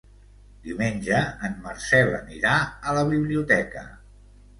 Diumenge 0.67 1.19
en 1.47 1.53
Marcel 1.65 2.09
anirà 2.21 2.55
a 2.71 2.95
la 2.99 3.05
biblioteca. 3.13 3.85